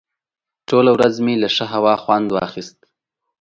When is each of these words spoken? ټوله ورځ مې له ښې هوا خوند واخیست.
ټوله 0.69 0.91
ورځ 0.97 1.15
مې 1.25 1.35
له 1.43 1.49
ښې 1.55 1.65
هوا 1.73 1.93
خوند 2.03 2.27
واخیست. 2.31 2.79